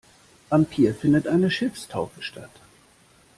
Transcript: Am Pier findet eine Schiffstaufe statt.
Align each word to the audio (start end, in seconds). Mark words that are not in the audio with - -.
Am 0.49 0.65
Pier 0.65 0.95
findet 0.95 1.27
eine 1.27 1.51
Schiffstaufe 1.51 2.23
statt. 2.23 2.49